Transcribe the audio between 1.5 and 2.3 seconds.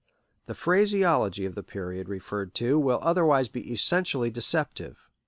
the period